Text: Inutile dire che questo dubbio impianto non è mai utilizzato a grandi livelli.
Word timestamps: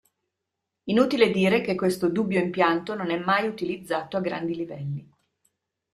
Inutile 0.85 1.29
dire 1.29 1.61
che 1.61 1.75
questo 1.75 2.09
dubbio 2.09 2.39
impianto 2.39 2.95
non 2.95 3.11
è 3.11 3.19
mai 3.19 3.45
utilizzato 3.47 4.17
a 4.17 4.21
grandi 4.21 4.55
livelli. 4.55 5.07